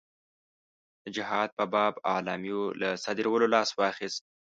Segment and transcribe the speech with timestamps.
[1.03, 4.21] د جهاد په باب اعلامیو له صادرولو لاس واخیست.